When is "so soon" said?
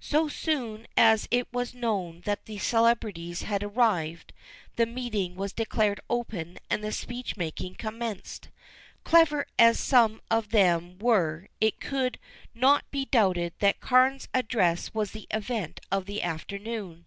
0.00-0.86